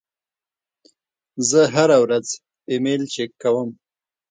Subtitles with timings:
[1.49, 2.27] زه هره ورځ
[2.71, 3.69] ایمیل چک کوم.